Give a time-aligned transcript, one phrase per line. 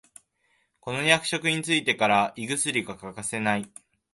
[0.79, 3.69] この役職についてから胃薬が欠かせない